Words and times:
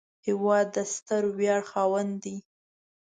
هېواد 0.27 0.67
د 0.75 0.77
ستر 0.93 1.23
ویاړ 1.37 1.61
خاوند 1.71 2.13
دی 2.23 2.37